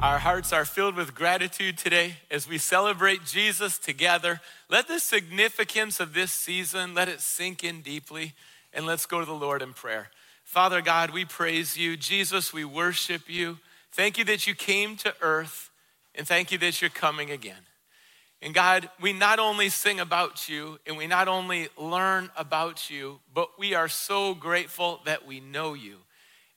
[0.00, 4.40] Our hearts are filled with gratitude today as we celebrate Jesus together.
[4.70, 8.34] Let the significance of this season, let it sink in deeply,
[8.72, 10.10] and let's go to the Lord in prayer.
[10.44, 11.96] Father God, we praise you.
[11.96, 13.58] Jesus, we worship you.
[13.90, 15.68] Thank you that you came to earth,
[16.14, 17.66] and thank you that you're coming again.
[18.40, 23.18] And God, we not only sing about you and we not only learn about you,
[23.34, 25.96] but we are so grateful that we know you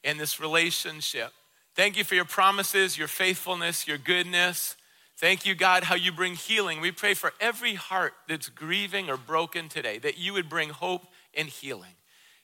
[0.03, 1.33] and this relationship.
[1.75, 4.75] Thank you for your promises, your faithfulness, your goodness.
[5.17, 6.81] Thank you, God, how you bring healing.
[6.81, 11.05] We pray for every heart that's grieving or broken today, that you would bring hope
[11.33, 11.93] and healing.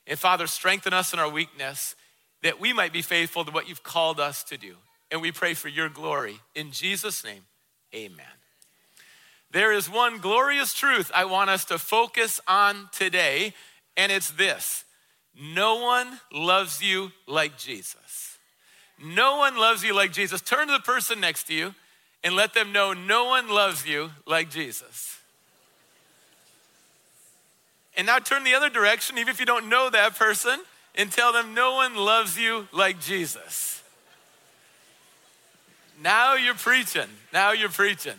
[0.05, 1.95] And Father, strengthen us in our weakness,
[2.43, 4.75] that we might be faithful to what you've called us to do.
[5.11, 6.39] And we pray for your glory.
[6.55, 7.43] In Jesus' name,
[7.93, 8.25] amen.
[9.51, 13.53] There is one glorious truth I want us to focus on today,
[13.95, 14.83] and it's this
[15.39, 18.26] no one loves you like Jesus.
[19.03, 20.41] No one loves you like Jesus.
[20.41, 21.75] Turn to the person next to you
[22.23, 25.19] and let them know no one loves you like Jesus.
[27.95, 30.59] And now turn the other direction, even if you don't know that person,
[30.95, 33.81] and tell them no one loves you like Jesus.
[36.01, 37.09] Now you're preaching.
[37.33, 38.13] Now you're preaching.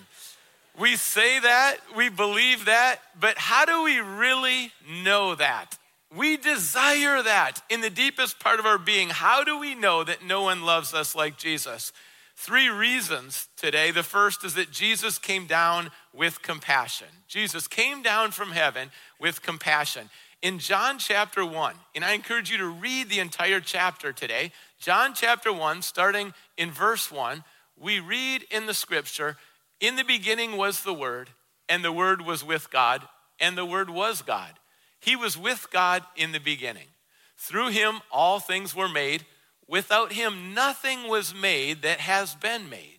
[0.78, 5.76] We say that, we believe that, but how do we really know that?
[6.14, 9.10] We desire that in the deepest part of our being.
[9.10, 11.92] How do we know that no one loves us like Jesus?
[12.34, 13.90] Three reasons today.
[13.90, 17.08] The first is that Jesus came down with compassion.
[17.26, 20.08] Jesus came down from heaven with compassion.
[20.40, 25.12] In John chapter 1, and I encourage you to read the entire chapter today, John
[25.12, 27.42] chapter 1, starting in verse 1,
[27.76, 29.36] we read in the scripture,
[29.80, 31.30] In the beginning was the Word,
[31.68, 33.08] and the Word was with God,
[33.40, 34.52] and the Word was God.
[35.00, 36.88] He was with God in the beginning.
[37.36, 39.24] Through him, all things were made.
[39.66, 42.98] Without him, nothing was made that has been made.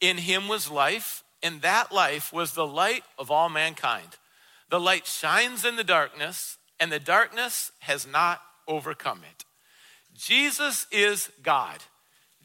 [0.00, 4.16] In him was life, and that life was the light of all mankind.
[4.70, 9.44] The light shines in the darkness, and the darkness has not overcome it.
[10.14, 11.78] Jesus is God.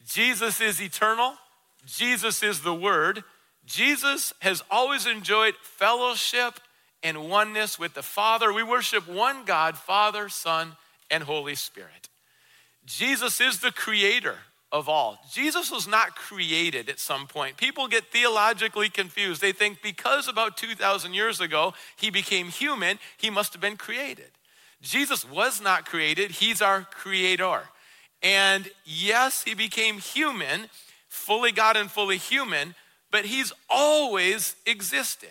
[0.06, 1.34] Jesus is eternal.
[1.86, 3.24] Jesus is the Word.
[3.64, 6.60] Jesus has always enjoyed fellowship
[7.04, 8.52] and oneness with the Father.
[8.52, 10.76] We worship one God, Father, Son,
[11.10, 12.08] and Holy Spirit.
[12.86, 14.38] Jesus is the creator
[14.72, 15.18] of all.
[15.32, 17.56] Jesus was not created at some point.
[17.56, 19.40] People get theologically confused.
[19.40, 24.30] They think because about 2,000 years ago he became human, he must have been created.
[24.82, 27.62] Jesus was not created, he's our creator.
[28.22, 30.68] And yes, he became human,
[31.08, 32.74] fully God and fully human,
[33.10, 35.30] but he's always existed.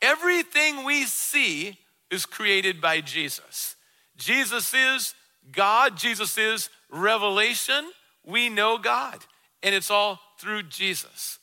[0.00, 1.78] Everything we see
[2.10, 3.76] is created by Jesus.
[4.16, 5.14] Jesus is
[5.52, 7.90] God, Jesus is revelation.
[8.24, 9.18] We know God,
[9.62, 11.38] and it's all through Jesus.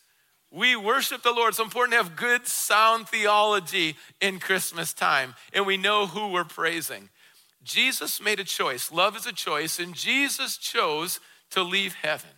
[0.52, 1.50] We worship the Lord.
[1.50, 6.44] It's important to have good, sound theology in Christmas time, and we know who we're
[6.44, 7.10] praising.
[7.64, 8.92] Jesus made a choice.
[8.92, 12.30] Love is a choice, and Jesus chose to leave heaven.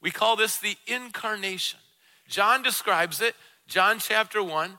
[0.00, 1.78] We call this the incarnation.
[2.26, 3.34] John describes it,
[3.68, 4.78] John chapter 1,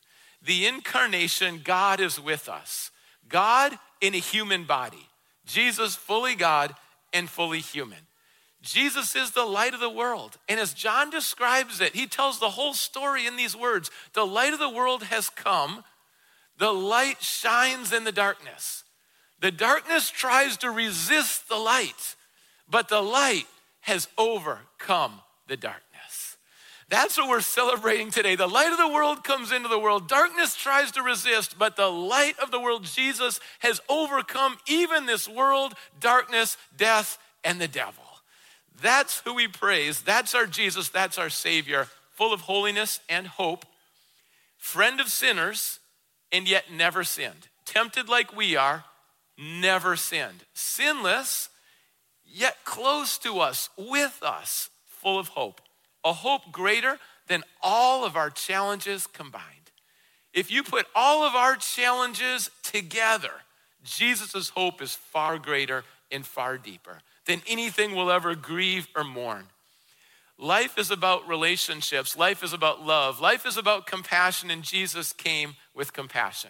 [0.41, 2.91] The incarnation, God is with us.
[3.29, 5.07] God in a human body.
[5.45, 6.75] Jesus, fully God
[7.13, 7.99] and fully human.
[8.61, 10.37] Jesus is the light of the world.
[10.47, 14.53] And as John describes it, he tells the whole story in these words The light
[14.53, 15.83] of the world has come,
[16.57, 18.83] the light shines in the darkness.
[19.39, 22.15] The darkness tries to resist the light,
[22.69, 23.47] but the light
[23.81, 25.90] has overcome the darkness.
[26.91, 28.35] That's what we're celebrating today.
[28.35, 30.09] The light of the world comes into the world.
[30.09, 35.25] Darkness tries to resist, but the light of the world, Jesus, has overcome even this
[35.25, 38.03] world, darkness, death, and the devil.
[38.81, 40.01] That's who we praise.
[40.01, 40.89] That's our Jesus.
[40.89, 43.65] That's our Savior, full of holiness and hope,
[44.57, 45.79] friend of sinners,
[46.29, 47.47] and yet never sinned.
[47.63, 48.83] Tempted like we are,
[49.37, 50.43] never sinned.
[50.53, 51.47] Sinless,
[52.25, 55.61] yet close to us, with us, full of hope
[56.03, 59.45] a hope greater than all of our challenges combined.
[60.33, 63.31] If you put all of our challenges together,
[63.83, 69.45] Jesus' hope is far greater and far deeper than anything we'll ever grieve or mourn.
[70.37, 72.17] Life is about relationships.
[72.17, 73.19] Life is about love.
[73.19, 76.49] Life is about compassion, and Jesus came with compassion.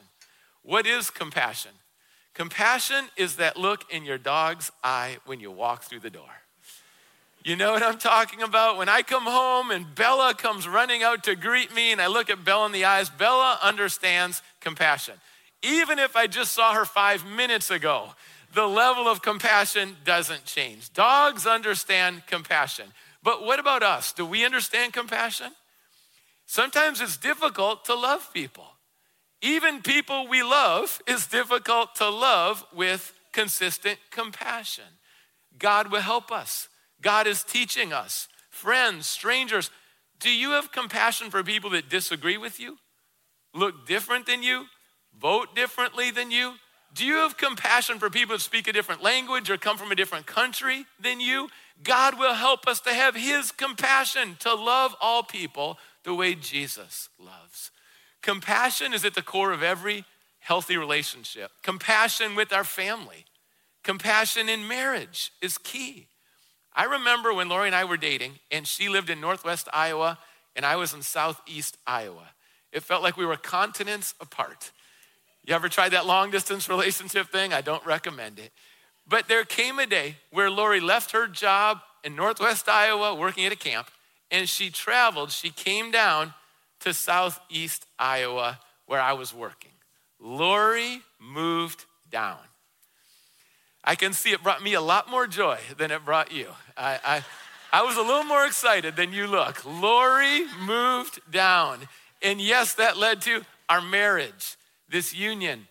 [0.64, 1.72] What is compassion?
[2.34, 6.42] Compassion is that look in your dog's eye when you walk through the door.
[7.44, 8.78] You know what I'm talking about?
[8.78, 12.30] When I come home and Bella comes running out to greet me, and I look
[12.30, 15.16] at Bella in the eyes, Bella understands compassion.
[15.64, 18.10] Even if I just saw her five minutes ago,
[18.54, 20.94] the level of compassion doesn't change.
[20.94, 22.86] Dogs understand compassion.
[23.24, 24.14] But what about us?
[24.14, 25.52] Do we understand compassion?
[26.46, 28.66] Sometimes it's difficult to love people.
[29.42, 34.84] Even people we love is difficult to love with consistent compassion.
[35.58, 36.68] God will help us.
[37.02, 38.28] God is teaching us.
[38.50, 39.70] Friends, strangers,
[40.20, 42.78] do you have compassion for people that disagree with you,
[43.54, 44.66] look different than you,
[45.20, 46.54] vote differently than you?
[46.94, 49.96] Do you have compassion for people that speak a different language or come from a
[49.96, 51.50] different country than you?
[51.84, 57.10] God will help us to have His compassion, to love all people the way Jesus
[57.18, 57.72] loves.
[58.22, 60.04] Compassion is at the core of every
[60.40, 61.52] healthy relationship.
[61.64, 63.26] Compassion with our family,
[63.84, 66.08] compassion in marriage is key.
[66.74, 70.18] I remember when Lori and I were dating, and she lived in Northwest Iowa,
[70.56, 72.30] and I was in Southeast Iowa.
[72.72, 74.72] It felt like we were continents apart.
[75.46, 77.54] You ever tried that long distance relationship thing?
[77.54, 78.52] I don't recommend it.
[79.08, 83.52] But there came a day where Lori left her job in Northwest Iowa working at
[83.52, 83.90] a camp
[84.32, 85.32] and she traveled.
[85.32, 86.34] She came down
[86.80, 89.72] to Southeast Iowa where I was working.
[90.20, 92.40] Lori moved down.
[93.84, 96.48] I can see it brought me a lot more joy than it brought you.
[96.78, 97.24] I, I,
[97.80, 99.66] I was a little more excited than you look.
[99.66, 101.88] Lori moved down.
[102.22, 104.58] And yes, that led to our marriage,
[104.90, 105.68] this union.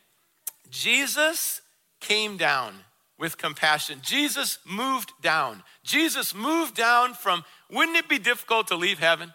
[0.70, 1.60] Jesus
[2.00, 2.74] came down
[3.18, 4.00] with compassion.
[4.02, 5.62] Jesus moved down.
[5.84, 9.32] Jesus moved down from, wouldn't it be difficult to leave heaven?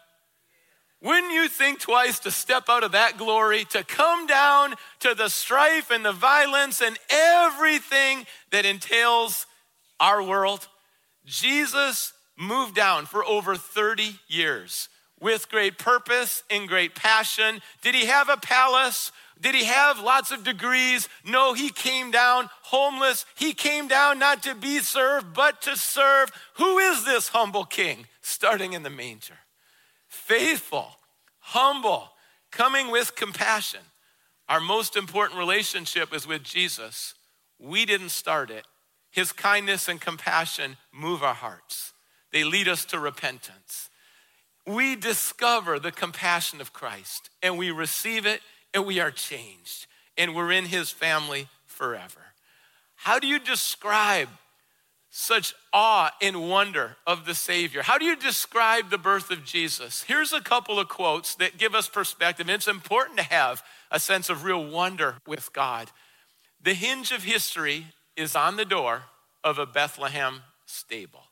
[1.06, 5.30] Wouldn't you think twice to step out of that glory, to come down to the
[5.30, 9.46] strife and the violence and everything that entails
[10.00, 10.68] our world?
[11.24, 17.62] Jesus moved down for over 30 years with great purpose and great passion.
[17.84, 19.12] Did he have a palace?
[19.40, 21.08] Did he have lots of degrees?
[21.24, 23.28] No, he came down homeless.
[23.36, 26.32] He came down not to be served, but to serve.
[26.56, 28.08] Who is this humble king?
[28.24, 29.38] Starting in the manger.
[30.26, 30.88] Faithful,
[31.38, 32.10] humble,
[32.52, 33.82] coming with compassion.
[34.50, 37.14] Our most important relationship is with Jesus.
[37.60, 38.66] We didn't start it.
[39.12, 41.94] His kindness and compassion move our hearts,
[42.34, 43.92] they lead us to repentance.
[44.66, 48.42] We discover the compassion of Christ and we receive it
[48.74, 49.86] and we are changed
[50.18, 52.34] and we're in his family forever.
[52.96, 54.30] How do you describe
[55.18, 57.82] such awe and wonder of the Savior?
[57.82, 60.04] How do you describe the birth of Jesus?
[60.04, 62.50] Here's a couple of quotes that give us perspective.
[62.50, 65.90] It's important to have a sense of real wonder with God.
[66.62, 67.86] The hinge of history
[68.18, 69.04] is on the door
[69.42, 71.24] of a Bethlehem stable,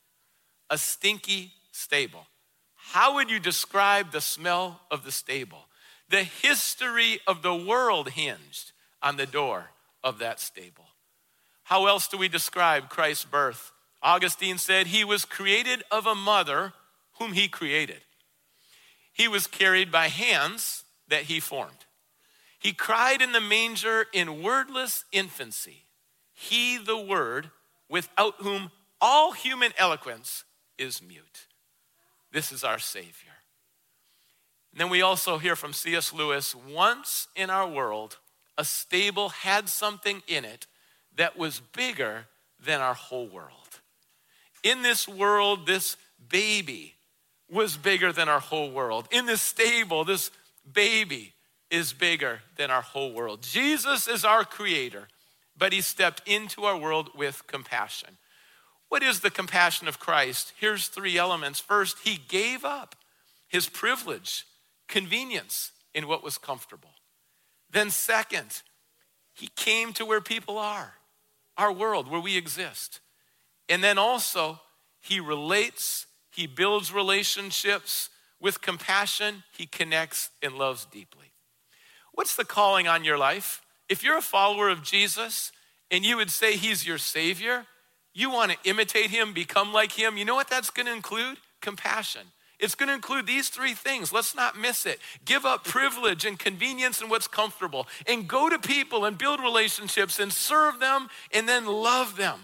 [0.70, 2.28] a stinky stable.
[2.76, 5.66] How would you describe the smell of the stable?
[6.10, 8.72] The history of the world hinged
[9.02, 9.72] on the door
[10.06, 10.86] of that stable.
[11.64, 13.72] How else do we describe Christ's birth?
[14.02, 16.74] Augustine said he was created of a mother
[17.20, 18.02] whom he created.
[19.14, 21.86] He was carried by hands that he formed.
[22.60, 25.86] He cried in the manger in wordless infancy.
[26.34, 27.52] He, the Word,
[27.90, 30.46] without whom all human eloquence
[30.78, 31.48] is mute.
[32.32, 33.32] This is our Savior.
[34.72, 36.12] And then we also hear from C.S.
[36.12, 38.18] Lewis once in our world,
[38.58, 40.66] a stable had something in it
[41.18, 42.26] that was bigger
[42.64, 43.52] than our whole world.
[44.64, 45.98] In this world, this
[46.30, 46.96] baby
[47.50, 49.08] was bigger than our whole world.
[49.12, 50.32] In this stable, this
[50.72, 51.34] baby
[51.70, 53.42] is bigger than our whole world.
[53.42, 55.08] Jesus is our creator,
[55.58, 58.18] but he stepped into our world with compassion.
[58.90, 60.54] What is the compassion of Christ?
[60.60, 61.60] Here's three elements.
[61.60, 62.96] First, he gave up
[63.48, 64.46] his privilege
[64.88, 66.92] convenience in what was comfortable.
[67.72, 68.62] Then, second,
[69.34, 70.94] he came to where people are,
[71.58, 73.00] our world, where we exist.
[73.70, 74.60] And then also,
[75.00, 81.32] he relates, he builds relationships with compassion, he connects and loves deeply.
[82.14, 83.62] What's the calling on your life?
[83.90, 85.52] If you're a follower of Jesus
[85.90, 87.66] and you would say he's your Savior,
[88.14, 91.38] you want to imitate him, become like him, you know what that's going to include?
[91.62, 92.22] Compassion.
[92.60, 94.14] It's going to include these three things.
[94.14, 95.00] Let's not miss it.
[95.26, 100.20] Give up privilege and convenience and what's comfortable, and go to people and build relationships
[100.20, 102.40] and serve them and then love them.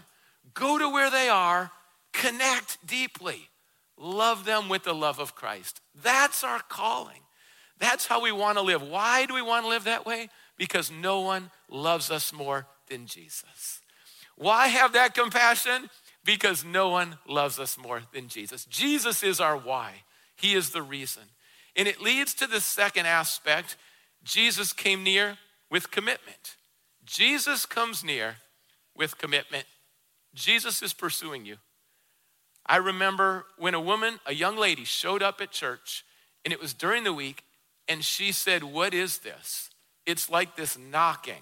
[0.53, 1.71] Go to where they are,
[2.11, 3.49] connect deeply,
[3.97, 5.79] love them with the love of Christ.
[6.01, 7.21] That's our calling.
[7.77, 8.81] That's how we want to live.
[8.81, 10.29] Why do we want to live that way?
[10.57, 13.79] Because no one loves us more than Jesus.
[14.35, 15.89] Why have that compassion?
[16.29, 18.65] Because no one loves us more than Jesus.
[18.65, 20.03] Jesus is our why,
[20.35, 21.23] He is the reason.
[21.75, 23.77] And it leads to the second aspect
[24.23, 25.39] Jesus came near
[25.71, 26.55] with commitment.
[27.03, 28.35] Jesus comes near
[28.95, 29.65] with commitment.
[30.35, 31.55] Jesus is pursuing you.
[32.63, 36.05] I remember when a woman, a young lady, showed up at church,
[36.45, 37.43] and it was during the week,
[37.87, 39.71] and she said, What is this?
[40.05, 41.41] It's like this knocking.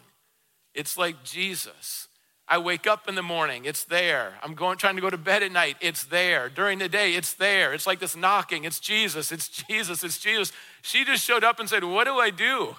[0.74, 2.08] It's like Jesus.
[2.50, 4.36] I wake up in the morning, it's there.
[4.42, 6.48] I'm going trying to go to bed at night, it's there.
[6.48, 7.74] During the day, it's there.
[7.74, 8.64] It's like this knocking.
[8.64, 10.54] It's Jesus, it's Jesus, it's Jesus.
[10.82, 12.76] She just showed up and said, What do I do?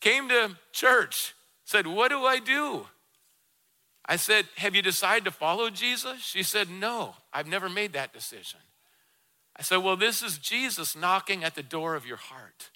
[0.00, 2.86] Came to church, said, What do I do?
[4.06, 6.20] I said, Have you decided to follow Jesus?
[6.20, 8.60] She said, No, I've never made that decision.
[9.56, 12.70] I said, Well, this is Jesus knocking at the door of your heart.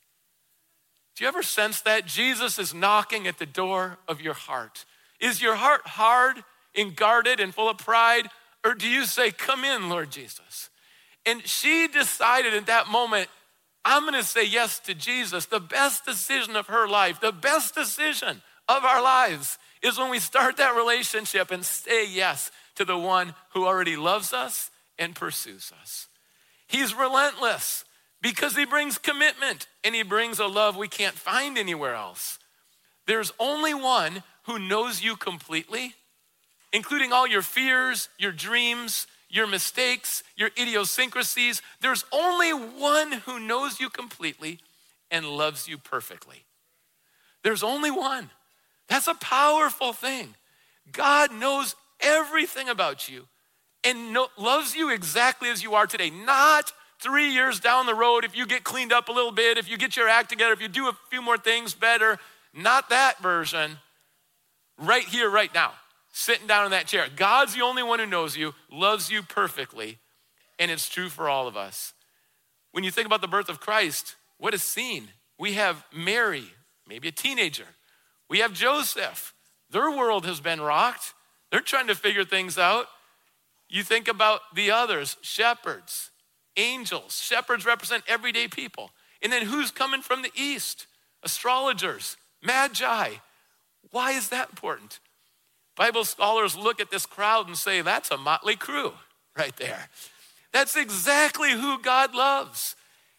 [1.15, 2.07] Do you ever sense that?
[2.07, 4.85] Jesus is knocking at the door of your heart.
[5.21, 6.43] Is your heart hard
[6.75, 8.29] and guarded and full of pride?
[8.65, 10.71] Or do you say, Come in, Lord Jesus?
[11.25, 13.29] And she decided in that moment,
[13.85, 15.47] I'm gonna say yes to Jesus.
[15.47, 20.19] The best decision of her life, the best decision of our lives is when we
[20.19, 25.73] start that relationship and say yes to the one who already loves us and pursues
[25.81, 26.09] us.
[26.67, 27.85] He's relentless
[28.21, 32.39] because he brings commitment and he brings a love we can't find anywhere else.
[33.07, 35.95] There's only one who knows you completely,
[36.73, 41.63] including all your fears, your dreams, your mistakes, your idiosyncrasies.
[41.81, 44.61] There's only one who knows you completely
[45.11, 46.45] and loves you perfectly.
[47.43, 48.31] There's only one.
[48.89, 50.35] That's a powerful thing.
[50.93, 53.27] God knows everything about you
[53.85, 58.37] and loves you exactly as you are today, not three years down the road if
[58.37, 60.69] you get cleaned up a little bit, if you get your act together, if you
[60.69, 62.19] do a few more things better.
[62.55, 63.79] Not that version.
[64.79, 65.73] Right here, right now,
[66.13, 67.07] sitting down in that chair.
[67.15, 69.99] God's the only one who knows you, loves you perfectly,
[70.59, 71.95] and it's true for all of us.
[72.73, 75.09] When you think about the birth of Christ, what is seen?
[75.39, 76.45] We have Mary,
[76.87, 77.67] maybe a teenager,
[78.29, 79.35] we have Joseph.
[79.71, 81.13] Their world has been rocked.
[81.51, 82.87] They're trying to figure things out.
[83.69, 86.11] You think about the others shepherds,
[86.57, 87.21] angels.
[87.21, 88.91] Shepherds represent everyday people.
[89.23, 90.87] And then who's coming from the east?
[91.23, 93.15] Astrologers, magi.
[93.91, 95.01] Why is that important?
[95.77, 98.93] Bible scholars look at this crowd and say, that's a motley crew
[99.37, 99.89] right there.
[100.53, 102.77] That's exactly who God loves.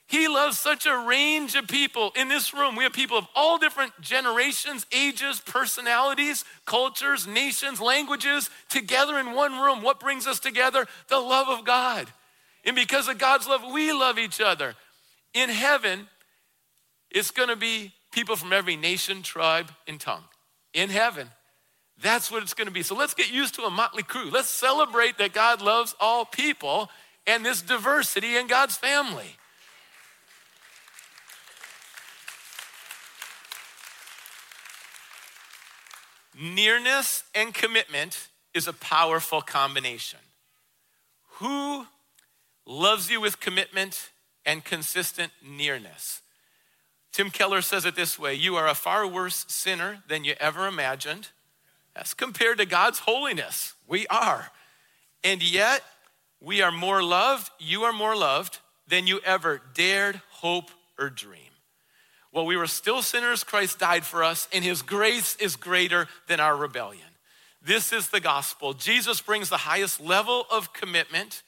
[0.07, 2.75] He loves such a range of people in this room.
[2.75, 9.59] We have people of all different generations, ages, personalities, cultures, nations, languages together in one
[9.59, 9.81] room.
[9.81, 10.87] What brings us together?
[11.09, 12.07] The love of God.
[12.63, 14.75] And because of God's love, we love each other.
[15.33, 16.07] In heaven,
[17.11, 20.23] it's going to be people from every nation, tribe, and tongue.
[20.77, 21.31] In heaven,
[22.03, 22.83] that's what it's going to be.
[22.83, 24.29] So let's get used to a motley crew.
[24.29, 26.91] Let's celebrate that God loves all people
[27.25, 29.37] and this diversity in God's family.
[36.39, 40.19] Nearness and commitment is a powerful combination.
[41.39, 41.87] Who
[42.67, 44.11] loves you with commitment
[44.45, 46.21] and consistent nearness?
[47.17, 50.67] Tim Keller says it this way You are a far worse sinner than you ever
[50.67, 51.29] imagined.
[51.95, 54.51] As compared to God's holiness, we are.
[55.23, 55.81] And yet,
[56.39, 60.69] we are more loved, you are more loved than you ever dared, hope,
[60.99, 61.49] or dream.
[62.29, 66.39] While we were still sinners, Christ died for us, and his grace is greater than
[66.39, 67.01] our rebellion.
[67.63, 68.75] This is the gospel.
[68.75, 71.41] Jesus brings the highest level of commitment,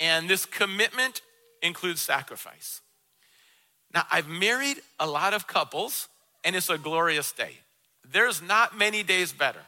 [0.00, 1.20] and this commitment
[1.60, 2.80] includes sacrifice.
[3.96, 6.08] Now, I've married a lot of couples,
[6.44, 7.52] and it's a glorious day.
[8.12, 9.62] There's not many days better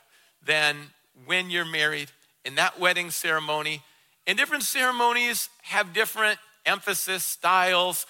[0.44, 0.76] than
[1.24, 2.10] when you're married
[2.44, 3.80] in that wedding ceremony.
[4.26, 8.04] And different ceremonies have different emphasis, styles,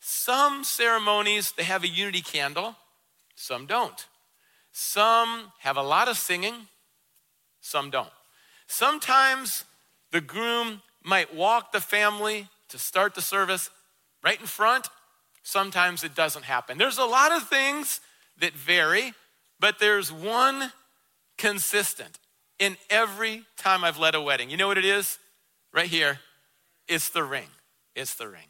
[0.00, 2.74] some ceremonies, they have a unity candle,
[3.36, 4.08] some don't.
[4.72, 6.66] Some have a lot of singing,
[7.60, 8.10] some don't.
[8.66, 9.62] Sometimes
[10.10, 13.70] the groom might walk the family to start the service
[14.24, 14.88] right in front.
[15.50, 16.78] Sometimes it doesn't happen.
[16.78, 18.00] There's a lot of things
[18.38, 19.14] that vary,
[19.58, 20.70] but there's one
[21.36, 22.20] consistent
[22.60, 24.48] in every time I've led a wedding.
[24.48, 25.18] You know what it is?
[25.74, 26.20] Right here.
[26.86, 27.48] It's the ring.
[27.96, 28.46] It's the ring.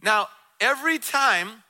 [0.00, 0.28] Now,
[0.60, 1.64] every time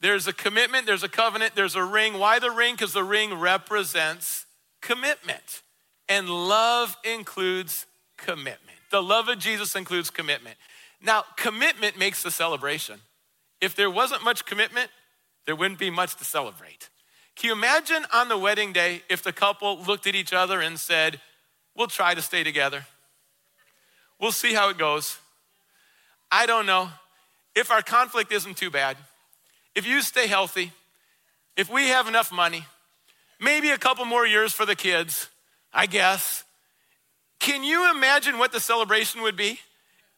[0.00, 2.18] there's a commitment, there's a covenant, there's a ring.
[2.18, 2.74] Why the ring?
[2.74, 4.44] Because the ring represents
[4.82, 5.62] commitment.
[6.08, 8.78] And love includes commitment.
[8.90, 10.56] The love of Jesus includes commitment.
[11.00, 13.02] Now, commitment makes the celebration.
[13.60, 14.90] If there wasn't much commitment,
[15.46, 16.88] there wouldn't be much to celebrate.
[17.36, 20.78] Can you imagine on the wedding day if the couple looked at each other and
[20.78, 21.20] said,
[21.76, 22.86] We'll try to stay together?
[24.18, 25.18] We'll see how it goes.
[26.30, 26.88] I don't know.
[27.54, 28.96] If our conflict isn't too bad,
[29.74, 30.72] if you stay healthy,
[31.56, 32.64] if we have enough money,
[33.38, 35.28] maybe a couple more years for the kids,
[35.72, 36.44] I guess.
[37.38, 39.60] Can you imagine what the celebration would be?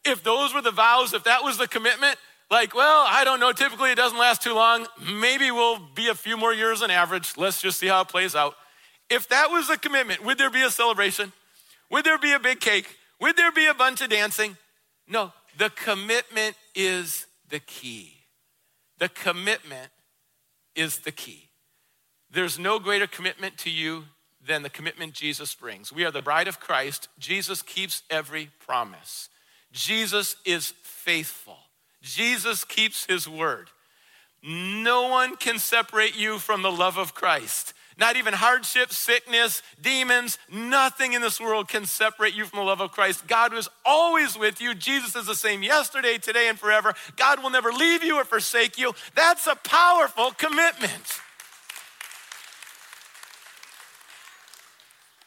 [0.05, 2.17] If those were the vows, if that was the commitment,
[2.51, 4.87] like, well, I don't know, typically it doesn't last too long.
[5.13, 7.37] Maybe we'll be a few more years on average.
[7.37, 8.55] Let's just see how it plays out.
[9.11, 11.33] If that was a commitment, would there be a celebration?
[11.91, 12.97] Would there be a big cake?
[13.21, 14.57] Would there be a bunch of dancing?
[15.07, 18.15] No, the commitment is the key.
[18.99, 19.91] The commitment
[20.75, 21.49] is the key.
[22.31, 24.05] There's no greater commitment to you
[24.47, 25.93] than the commitment Jesus brings.
[25.93, 27.09] We are the bride of Christ.
[27.19, 29.29] Jesus keeps every promise.
[29.73, 31.59] Jesus is faithful.
[32.03, 33.71] Jesus keeps his word.
[34.43, 37.75] No one can separate you from the love of Christ.
[37.99, 42.81] Not even hardship, sickness, demons, nothing in this world can separate you from the love
[42.81, 43.27] of Christ.
[43.27, 44.73] God was always with you.
[44.73, 46.95] Jesus is the same yesterday, today, and forever.
[47.17, 48.95] God will never leave you or forsake you.
[49.17, 51.21] That's a powerful commitment.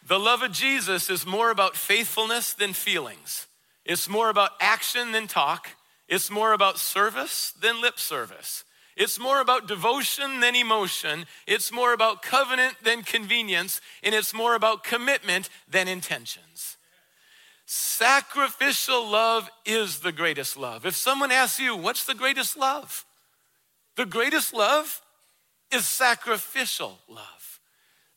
[0.07, 3.47] The love of Jesus is more about faithfulness than feelings.
[3.83, 5.69] It's more about action than talk.
[6.11, 8.65] It's more about service than lip service.
[8.97, 11.25] It's more about devotion than emotion.
[11.47, 13.79] It's more about covenant than convenience.
[14.03, 16.75] And it's more about commitment than intentions.
[17.65, 20.85] Sacrificial love is the greatest love.
[20.85, 23.05] If someone asks you, what's the greatest love?
[23.95, 25.01] The greatest love
[25.71, 27.61] is sacrificial love.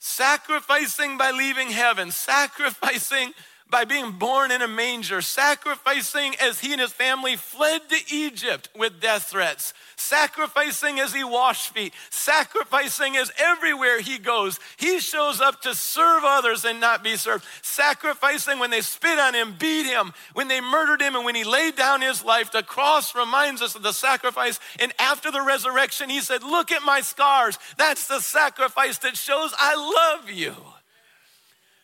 [0.01, 3.33] Sacrificing by leaving heaven, sacrificing
[3.75, 8.69] by being born in a manger, sacrificing as he and his family fled to Egypt
[8.78, 15.40] with death threats, sacrificing as he washed feet, sacrificing as everywhere he goes, he shows
[15.40, 19.87] up to serve others and not be served, sacrificing when they spit on him, beat
[19.87, 22.52] him, when they murdered him, and when he laid down his life.
[22.52, 24.60] The cross reminds us of the sacrifice.
[24.78, 27.58] And after the resurrection, he said, Look at my scars.
[27.76, 30.54] That's the sacrifice that shows I love you.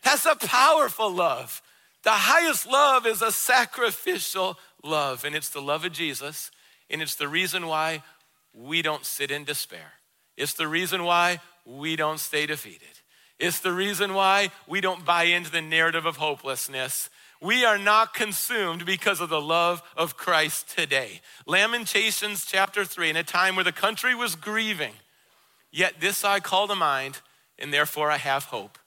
[0.04, 1.60] That's a powerful love.
[2.02, 6.50] The highest love is a sacrificial love, and it's the love of Jesus,
[6.88, 8.02] and it's the reason why
[8.54, 9.92] we don't sit in despair.
[10.36, 12.88] It's the reason why we don't stay defeated.
[13.38, 17.10] It's the reason why we don't buy into the narrative of hopelessness.
[17.40, 21.20] We are not consumed because of the love of Christ today.
[21.46, 24.92] Lamentations chapter 3, in a time where the country was grieving,
[25.70, 27.20] yet this I call to mind,
[27.58, 28.78] and therefore I have hope.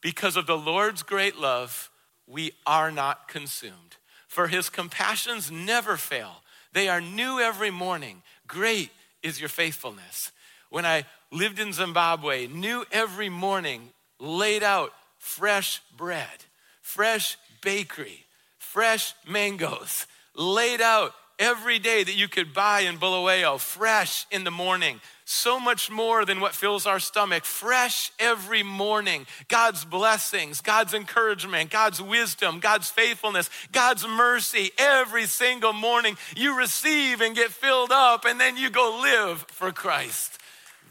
[0.00, 1.89] Because of the Lord's great love,
[2.30, 3.96] we are not consumed.
[4.28, 8.22] For his compassions never fail, they are new every morning.
[8.46, 8.90] Great
[9.22, 10.30] is your faithfulness.
[10.70, 13.90] When I lived in Zimbabwe, new every morning
[14.20, 16.44] laid out fresh bread,
[16.80, 18.24] fresh bakery,
[18.58, 24.44] fresh mangoes, laid out every day that you could buy in Bulawayo, oh, fresh in
[24.44, 29.26] the morning, so much more than what fills our stomach, fresh every morning.
[29.46, 34.72] God's blessings, God's encouragement, God's wisdom, God's faithfulness, God's mercy.
[34.76, 39.70] Every single morning you receive and get filled up, and then you go live for
[39.70, 40.38] Christ.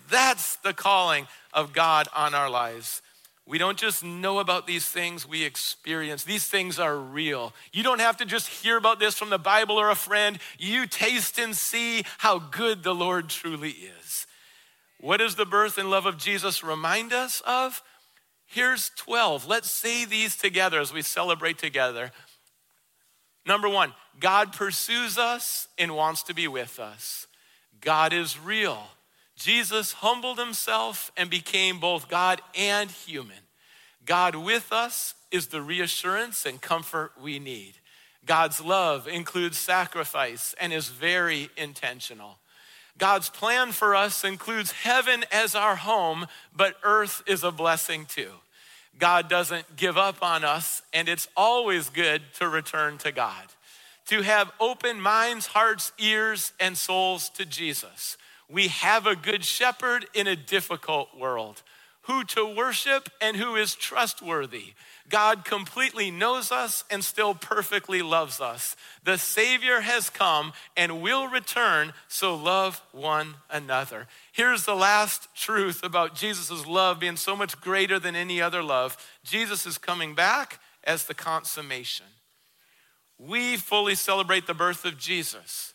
[0.10, 3.02] That's the calling of God on our lives.
[3.46, 6.24] We don't just know about these things, we experience.
[6.24, 7.52] These things are real.
[7.74, 10.38] You don't have to just hear about this from the Bible or a friend.
[10.60, 14.28] You taste and see how good the Lord truly is.
[15.00, 17.82] What does the birth and love of Jesus remind us of?
[18.46, 19.48] Here's 12.
[19.48, 22.12] Let's say these together as we celebrate together.
[23.46, 27.28] Number one, God pursues us and wants to be with us.
[27.80, 28.88] God is real.
[29.36, 33.38] Jesus humbled himself and became both God and human.
[34.06, 37.76] God with us is the reassurance and comfort we need.
[38.26, 42.40] God's love includes sacrifice and is very intentional.
[43.00, 48.30] God's plan for us includes heaven as our home, but earth is a blessing too.
[49.00, 53.46] God doesn't give up on us, and it's always good to return to God.
[54.08, 58.18] To have open minds, hearts, ears, and souls to Jesus.
[58.50, 61.64] We have a good shepherd in a difficult world
[62.04, 64.74] who to worship and who is trustworthy.
[65.10, 68.76] God completely knows us and still perfectly loves us.
[69.04, 74.08] The Savior has come and will return, so love one another.
[74.32, 78.98] Here's the last truth about Jesus' love being so much greater than any other love
[79.24, 82.06] Jesus is coming back as the consummation.
[83.18, 85.74] we fully celebrate the birth of Jesus.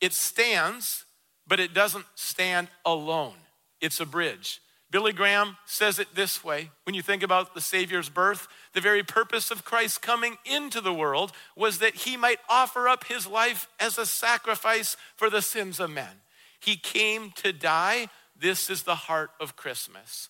[0.00, 1.04] It stands,
[1.46, 3.34] but it doesn't stand alone.
[3.80, 4.60] It's a bridge.
[4.94, 9.02] Billy Graham says it this way when you think about the Savior's birth, the very
[9.02, 13.66] purpose of Christ coming into the world was that he might offer up his life
[13.80, 16.20] as a sacrifice for the sins of men.
[16.60, 18.06] He came to die.
[18.38, 20.28] This is the heart of Christmas.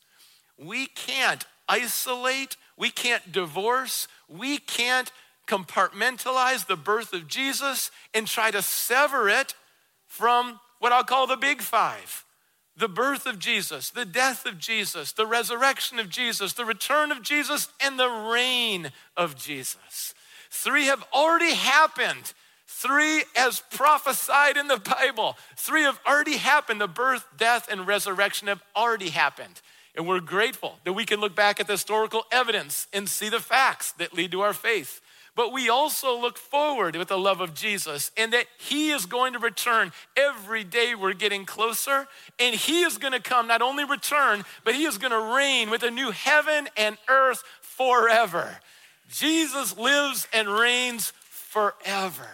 [0.56, 5.12] We can't isolate, we can't divorce, we can't
[5.46, 9.54] compartmentalize the birth of Jesus and try to sever it
[10.06, 12.23] from what I'll call the big five
[12.76, 17.22] the birth of Jesus, the death of Jesus, the resurrection of Jesus, the return of
[17.22, 20.14] Jesus, and the reign of Jesus.
[20.50, 22.32] Three have already happened.
[22.66, 26.80] Three, as prophesied in the Bible, three have already happened.
[26.80, 29.60] The birth, death, and resurrection have already happened.
[29.94, 33.38] And we're grateful that we can look back at the historical evidence and see the
[33.38, 35.00] facts that lead to our faith.
[35.36, 39.32] But we also look forward with the love of Jesus and that He is going
[39.32, 39.92] to return.
[40.16, 42.06] Every day we're getting closer,
[42.38, 45.70] and He is going to come, not only return, but He is going to reign
[45.70, 48.58] with a new heaven and earth forever.
[49.10, 52.28] Jesus lives and reigns forever.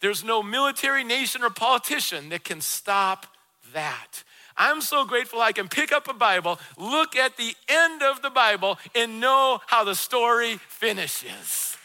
[0.00, 3.26] There's no military, nation, or politician that can stop
[3.74, 4.22] that.
[4.56, 8.30] I'm so grateful I can pick up a Bible, look at the end of the
[8.30, 11.76] Bible, and know how the story finishes.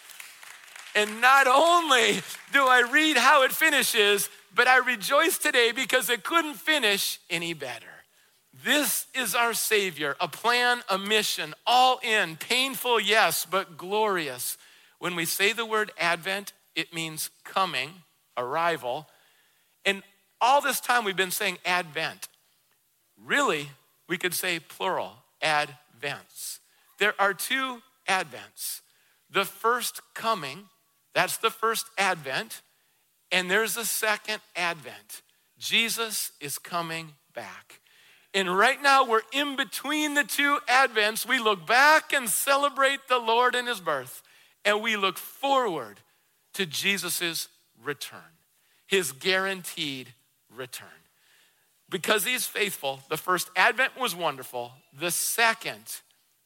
[0.96, 2.22] And not only
[2.52, 7.54] do I read how it finishes, but I rejoice today because it couldn't finish any
[7.54, 7.86] better.
[8.64, 14.58] This is our Savior, a plan, a mission, all in, painful, yes, but glorious.
[14.98, 17.90] When we say the word Advent, it means coming,
[18.38, 19.08] arrival.
[19.86, 20.04] And
[20.42, 22.28] all this time we've been saying Advent.
[23.24, 23.70] Really,
[24.08, 26.60] we could say plural, Advents.
[26.98, 28.82] There are two Advents.
[29.30, 30.66] The first coming
[31.20, 32.62] that's the first advent.
[33.30, 35.22] And there's a second advent.
[35.58, 37.82] Jesus is coming back.
[38.34, 41.28] And right now, we're in between the two advents.
[41.28, 44.24] We look back and celebrate the Lord and his birth,
[44.64, 46.00] and we look forward
[46.54, 47.50] to Jesus'
[47.84, 48.38] return,
[48.88, 50.14] his guaranteed
[50.56, 50.88] return.
[51.90, 54.72] Because he's faithful, the first advent was wonderful.
[54.98, 56.00] The second,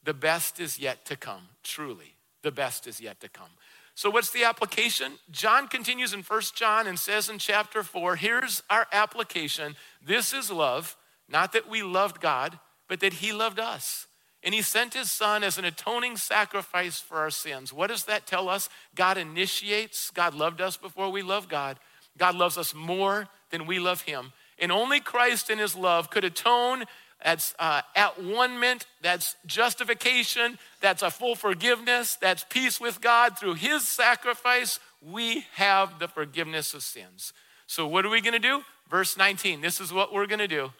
[0.03, 1.49] the best is yet to come.
[1.61, 3.51] Truly, the best is yet to come.
[3.95, 5.13] So, what's the application?
[5.29, 9.75] John continues in First John and says in chapter 4 here's our application.
[10.05, 10.97] This is love,
[11.29, 14.07] not that we loved God, but that He loved us.
[14.43, 17.71] And He sent His Son as an atoning sacrifice for our sins.
[17.71, 18.67] What does that tell us?
[18.95, 21.79] God initiates, God loved us before we love God.
[22.17, 24.33] God loves us more than we love Him.
[24.59, 26.85] And only Christ in His love could atone
[27.23, 33.39] that's uh, at one mint, that's justification, that's a full forgiveness, that's peace with God.
[33.39, 37.33] Through his sacrifice, we have the forgiveness of sins.
[37.65, 38.61] So, what are we gonna do?
[38.89, 40.71] Verse 19, this is what we're gonna do.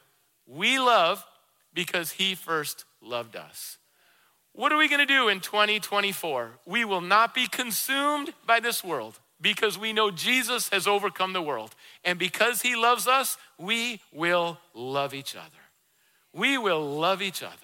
[0.45, 1.25] We love
[1.73, 3.77] because he first loved us.
[4.51, 6.51] What are we gonna do in 2024?
[6.65, 11.41] We will not be consumed by this world because we know Jesus has overcome the
[11.41, 11.73] world.
[12.03, 15.62] And because he loves us, we will love each other
[16.33, 17.55] we will love each other.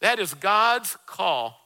[0.00, 1.56] That is God's call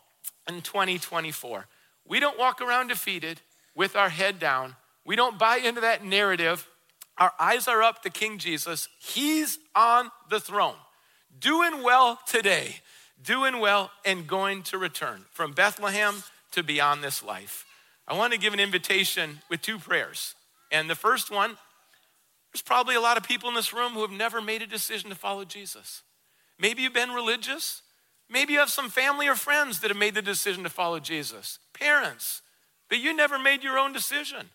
[0.48, 1.66] in 2024.
[2.06, 3.40] We don't walk around defeated
[3.74, 4.76] with our head down.
[5.04, 6.68] We don't buy into that narrative.
[7.18, 8.88] Our eyes are up to King Jesus.
[8.98, 10.76] He's on the throne,
[11.38, 12.76] doing well today,
[13.22, 17.64] doing well and going to return from Bethlehem to beyond this life.
[18.06, 20.34] I want to give an invitation with two prayers.
[20.70, 21.56] And the first one,
[22.52, 25.10] there's probably a lot of people in this room who have never made a decision
[25.10, 26.02] to follow Jesus.
[26.62, 27.82] Maybe you've been religious.
[28.30, 31.58] Maybe you have some family or friends that have made the decision to follow Jesus.
[31.74, 32.40] Parents,
[32.88, 34.48] but you never made your own decision.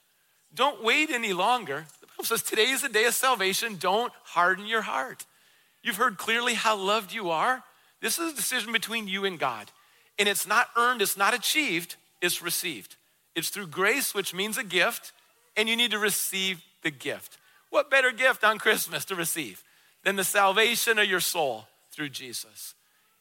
[0.56, 1.86] Don't wait any longer.
[2.00, 3.76] The Bible says today is the day of salvation.
[3.76, 5.26] Don't harden your heart.
[5.84, 7.62] You've heard clearly how loved you are.
[8.02, 9.70] This is a decision between you and God.
[10.18, 12.96] And it's not earned, it's not achieved, it's received.
[13.36, 15.12] It's through grace, which means a gift,
[15.58, 17.38] and you need to receive the gift.
[17.70, 19.62] What better gift on Christmas to receive
[20.06, 21.68] than the salvation of your soul?
[21.98, 22.76] Through Jesus.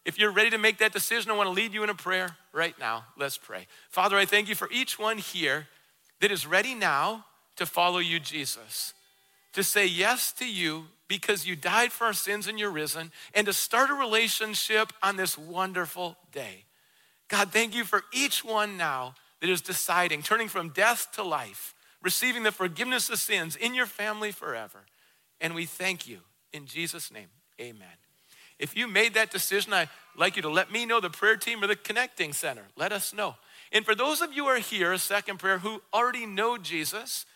[0.05, 2.37] If you're ready to make that decision, I want to lead you in a prayer
[2.53, 3.07] right now.
[3.19, 3.67] Let's pray.
[3.89, 5.67] Father, I thank you for each one here
[6.21, 7.25] that is ready now
[7.57, 8.93] to follow you, Jesus,
[9.55, 13.47] to say yes to you because you died for our sins and you're risen, and
[13.47, 16.65] to start a relationship on this wonderful day.
[17.29, 21.75] God, thank you for each one now that is deciding, turning from death to life,
[22.03, 24.81] receiving the forgiveness of sins in your family forever.
[25.41, 26.19] And we thank you.
[26.53, 27.29] In Jesus' name,
[27.61, 28.06] amen.
[28.59, 31.62] If you made that decision, I'd like you to let me know, the prayer team
[31.62, 32.64] or the connecting center.
[32.77, 33.37] Let us know.
[33.73, 37.27] And for those of you who are here, a second prayer, who already know Jesus,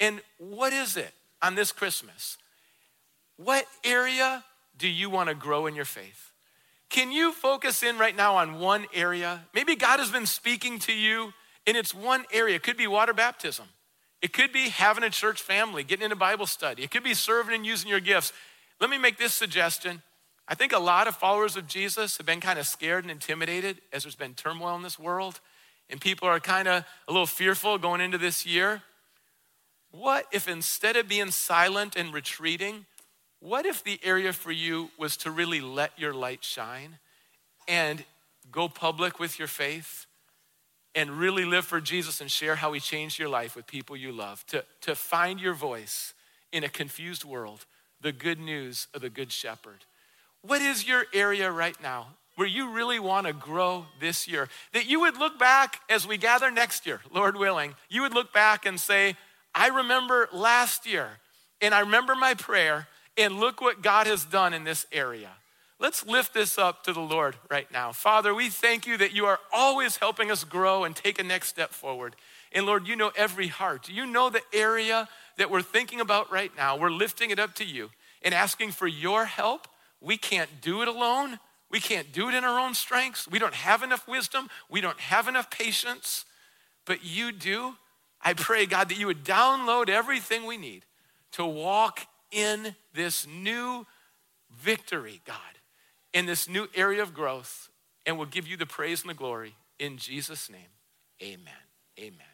[0.00, 2.38] and what is it on this Christmas?
[3.36, 4.44] What area
[4.76, 6.32] do you want to grow in your faith?
[6.88, 9.44] Can you focus in right now on one area?
[9.54, 11.32] Maybe God has been speaking to you
[11.66, 12.56] and it's one area.
[12.56, 13.66] It could be water baptism.
[14.22, 16.82] It could be having a church family, getting into Bible study.
[16.82, 18.32] It could be serving and using your gifts.
[18.80, 20.02] Let me make this suggestion.
[20.46, 23.80] I think a lot of followers of Jesus have been kind of scared and intimidated
[23.92, 25.40] as there's been turmoil in this world,
[25.88, 28.82] and people are kind of a little fearful going into this year.
[29.90, 32.84] What if instead of being silent and retreating,
[33.40, 36.98] what if the area for you was to really let your light shine
[37.66, 38.04] and
[38.50, 40.06] go public with your faith
[40.94, 44.12] and really live for Jesus and share how he changed your life with people you
[44.12, 44.44] love?
[44.48, 46.12] To, to find your voice
[46.52, 47.64] in a confused world,
[48.00, 49.84] the good news of the Good Shepherd.
[50.46, 54.48] What is your area right now where you really want to grow this year?
[54.72, 58.32] That you would look back as we gather next year, Lord willing, you would look
[58.32, 59.16] back and say,
[59.54, 61.08] I remember last year,
[61.60, 65.30] and I remember my prayer, and look what God has done in this area.
[65.80, 67.92] Let's lift this up to the Lord right now.
[67.92, 71.48] Father, we thank you that you are always helping us grow and take a next
[71.48, 72.16] step forward.
[72.52, 73.88] And Lord, you know every heart.
[73.88, 76.76] You know the area that we're thinking about right now.
[76.76, 77.90] We're lifting it up to you
[78.22, 79.68] and asking for your help.
[80.04, 81.38] We can't do it alone.
[81.70, 83.26] We can't do it in our own strengths.
[83.26, 84.48] We don't have enough wisdom.
[84.70, 86.24] We don't have enough patience.
[86.84, 87.74] But you do.
[88.22, 90.84] I pray, God, that you would download everything we need
[91.32, 93.86] to walk in this new
[94.50, 95.36] victory, God,
[96.12, 97.70] in this new area of growth,
[98.06, 100.60] and we'll give you the praise and the glory in Jesus' name.
[101.22, 101.54] Amen.
[101.98, 102.33] Amen.